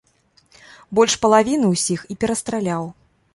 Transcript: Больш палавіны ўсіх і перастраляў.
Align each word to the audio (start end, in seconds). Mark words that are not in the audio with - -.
Больш 0.99 1.13
палавіны 1.25 1.69
ўсіх 1.75 2.07
і 2.15 2.19
перастраляў. 2.25 2.83